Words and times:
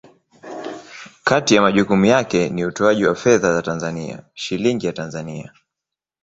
Kati 1.23 1.55
ya 1.55 1.61
majukumu 1.61 2.05
yake 2.05 2.49
ni 2.49 2.65
utoaji 2.65 3.05
wa 3.05 3.15
fedha 3.15 3.53
za 3.53 3.61
Tanzania, 3.61 4.23
Shilingi 4.33 4.85
ya 4.85 4.93
Tanzania. 4.93 5.53